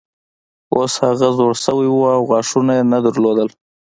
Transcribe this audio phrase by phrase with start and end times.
[0.75, 3.49] اوس هغه زوړ شوی و او غاښونه یې نه لرل.